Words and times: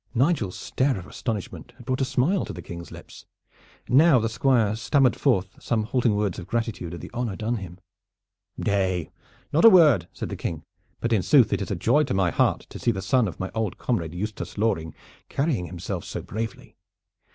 Nigel's 0.15 0.57
stare 0.57 0.97
of 0.97 1.05
astonishment 1.05 1.73
had 1.77 1.85
brought 1.85 2.01
a 2.01 2.05
smile 2.05 2.43
to 2.45 2.53
the 2.53 2.63
King's 2.63 2.89
lips. 2.91 3.27
Now 3.87 4.17
the 4.17 4.29
Squire 4.29 4.75
stammered 4.75 5.15
forth 5.15 5.61
some 5.61 5.83
halting 5.83 6.15
words 6.15 6.39
of 6.39 6.47
gratitude 6.47 6.95
at 6.95 7.01
the 7.01 7.11
honor 7.13 7.35
done 7.35 7.57
to 7.57 7.61
him. 7.61 7.79
"Nay, 8.57 9.11
not 9.53 9.63
a 9.63 9.69
word," 9.69 10.07
said 10.11 10.29
the 10.29 10.35
King. 10.35 10.63
"But 11.01 11.13
in 11.13 11.21
sooth 11.21 11.53
it 11.53 11.61
is 11.61 11.69
a 11.69 11.75
joy 11.75 12.01
to 12.05 12.15
my 12.15 12.31
heart 12.31 12.61
to 12.71 12.79
see 12.79 12.89
the 12.89 12.99
son 12.99 13.27
of 13.27 13.39
my 13.39 13.51
old 13.53 13.77
comrade 13.77 14.15
Eustace 14.15 14.57
Loring 14.57 14.95
carry 15.29 15.53
himself 15.53 16.03
so 16.03 16.23
bravely. 16.23 16.75